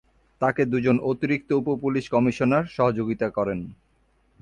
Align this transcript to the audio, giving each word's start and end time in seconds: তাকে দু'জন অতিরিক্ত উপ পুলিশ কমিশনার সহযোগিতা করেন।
তাকে 0.41 0.61
দু'জন 0.65 0.97
অতিরিক্ত 1.01 1.49
উপ 1.51 1.67
পুলিশ 1.81 2.05
কমিশনার 2.09 2.65
সহযোগিতা 2.67 3.27
করেন। 3.29 3.59